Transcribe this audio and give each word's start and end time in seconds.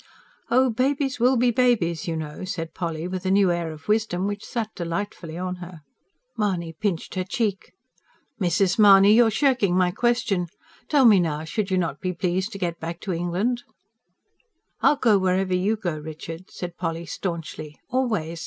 "Oh, 0.49 0.71
babies 0.71 1.19
will 1.19 1.37
be 1.37 1.51
babies, 1.51 2.07
you 2.07 2.15
know!" 2.17 2.43
said 2.43 2.73
Polly, 2.73 3.07
with 3.07 3.23
a 3.23 3.29
new 3.29 3.51
air 3.51 3.71
of 3.71 3.87
wisdom 3.87 4.25
which 4.25 4.43
sat 4.43 4.73
delightfully 4.75 5.37
on 5.37 5.57
her. 5.57 5.81
Mahony 6.35 6.73
pinched 6.73 7.13
her 7.13 7.23
cheek. 7.23 7.71
"Mrs. 8.41 8.79
Mahony, 8.79 9.13
you're 9.13 9.29
shirking 9.29 9.77
my 9.77 9.91
question. 9.91 10.47
Tell 10.89 11.05
me 11.05 11.19
now, 11.19 11.43
should 11.43 11.69
you 11.69 11.77
not 11.77 12.01
be 12.01 12.13
pleased 12.13 12.51
to 12.53 12.57
get 12.57 12.79
back 12.79 12.99
to 13.01 13.13
England?" 13.13 13.61
"I'll 14.81 14.95
go 14.95 15.19
wherever 15.19 15.53
you 15.53 15.75
go, 15.75 15.99
Richard," 15.99 16.49
said 16.49 16.77
Polly 16.77 17.05
staunchly. 17.05 17.77
"Always. 17.91 18.39